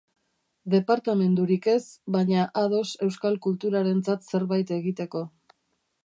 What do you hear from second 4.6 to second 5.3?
egiteko.